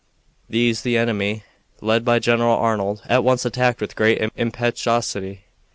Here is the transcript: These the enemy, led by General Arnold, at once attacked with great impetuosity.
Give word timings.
These 0.49 0.81
the 0.81 0.97
enemy, 0.97 1.43
led 1.79 2.03
by 2.03 2.17
General 2.17 2.57
Arnold, 2.57 3.03
at 3.05 3.23
once 3.23 3.45
attacked 3.45 3.79
with 3.81 3.95
great 3.95 4.31
impetuosity. 4.35 5.41